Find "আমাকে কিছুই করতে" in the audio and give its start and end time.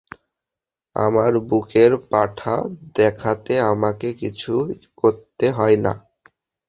3.71-5.45